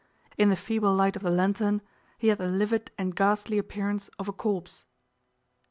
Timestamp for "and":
2.97-3.15